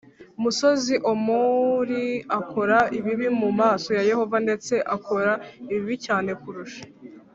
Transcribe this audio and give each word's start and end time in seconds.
Musozi 0.41 0.95
omuri 1.11 2.03
akora 2.39 2.77
ibibi 2.97 3.27
mu 3.39 3.49
maso 3.59 3.89
ya 3.97 4.03
yehova 4.09 4.37
ndetse 4.45 4.73
akora 4.95 5.31
ibibi 5.71 5.95
cyane 6.05 6.31
kurusha 6.41 6.81